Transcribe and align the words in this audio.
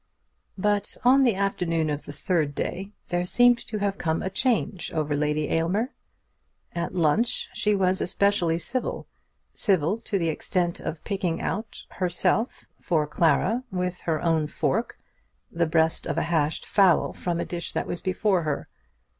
But 0.57 0.97
on 1.05 1.21
the 1.21 1.35
afternoon 1.35 1.91
of 1.91 2.05
the 2.05 2.11
third 2.11 2.55
day 2.55 2.89
there 3.09 3.23
seemed 3.23 3.59
to 3.67 3.77
have 3.77 3.99
come 3.99 4.23
a 4.23 4.31
change 4.31 4.91
over 4.93 5.15
Lady 5.15 5.49
Aylmer. 5.49 5.93
At 6.73 6.95
lunch 6.95 7.49
she 7.53 7.75
was 7.75 8.01
especially 8.01 8.57
civil, 8.57 9.07
civil 9.53 9.99
to 9.99 10.17
the 10.17 10.29
extent 10.29 10.79
of 10.79 11.03
picking 11.03 11.39
out 11.39 11.85
herself 11.87 12.65
for 12.79 13.05
Clara, 13.05 13.63
with 13.71 14.01
her 14.01 14.19
own 14.23 14.47
fork, 14.47 14.97
the 15.51 15.67
breast 15.67 16.07
of 16.07 16.17
a 16.17 16.23
hashed 16.23 16.65
fowl 16.65 17.13
from 17.13 17.39
a 17.39 17.45
dish 17.45 17.71
that 17.73 17.85
was 17.85 18.01
before 18.01 18.41
her. 18.41 18.67